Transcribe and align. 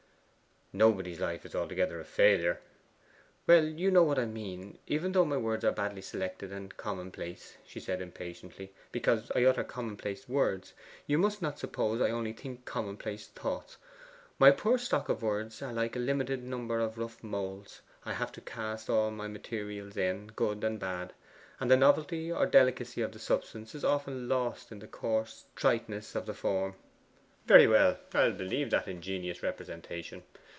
'Nobody's 0.73 1.19
life 1.19 1.45
is 1.45 1.53
altogether 1.53 1.99
a 1.99 2.05
failure.' 2.05 2.61
'Well, 3.45 3.65
you 3.65 3.91
know 3.91 4.03
what 4.03 4.17
I 4.17 4.23
mean, 4.23 4.79
even 4.87 5.11
though 5.11 5.25
my 5.25 5.35
words 5.35 5.65
are 5.65 5.73
badly 5.73 6.01
selected 6.01 6.53
and 6.53 6.77
commonplace,' 6.77 7.57
she 7.67 7.81
said 7.81 8.01
impatiently. 8.01 8.71
'Because 8.93 9.29
I 9.35 9.43
utter 9.43 9.65
commonplace 9.65 10.29
words, 10.29 10.71
you 11.07 11.17
must 11.17 11.41
not 11.41 11.59
suppose 11.59 11.99
I 11.99 12.05
think 12.05 12.15
only 12.45 12.59
commonplace 12.63 13.27
thoughts. 13.27 13.75
My 14.39 14.49
poor 14.49 14.77
stock 14.77 15.09
of 15.09 15.21
words 15.21 15.61
are 15.61 15.73
like 15.73 15.97
a 15.97 15.99
limited 15.99 16.41
number 16.41 16.79
of 16.79 16.97
rough 16.97 17.21
moulds 17.21 17.81
I 18.05 18.13
have 18.13 18.31
to 18.31 18.39
cast 18.39 18.89
all 18.89 19.11
my 19.11 19.27
materials 19.27 19.97
in, 19.97 20.27
good 20.27 20.63
and 20.63 20.79
bad; 20.79 21.11
and 21.59 21.69
the 21.69 21.75
novelty 21.75 22.31
or 22.31 22.45
delicacy 22.45 23.01
of 23.01 23.11
the 23.11 23.19
substance 23.19 23.75
is 23.75 23.83
often 23.83 24.29
lost 24.29 24.71
in 24.71 24.79
the 24.79 24.87
coarse 24.87 25.43
triteness 25.53 26.15
of 26.15 26.25
the 26.25 26.33
form.' 26.33 26.75
'Very 27.45 27.67
well; 27.67 27.97
I'll 28.13 28.31
believe 28.31 28.69
that 28.71 28.87
ingenious 28.87 29.43
representation. 29.43 30.23